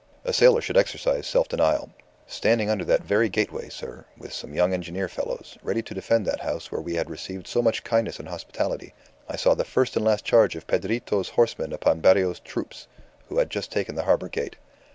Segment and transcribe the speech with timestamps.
[0.25, 1.91] A sailor should exercise self denial.
[2.25, 6.39] Standing under that very gateway, sir, with some young engineer fellows, ready to defend that
[6.39, 8.95] house where we had received so much kindness and hospitality,
[9.29, 12.87] I saw the first and last charge of Pedrito's horsemen upon Barrios's troops,
[13.29, 14.55] who had just taken the Harbour Gate.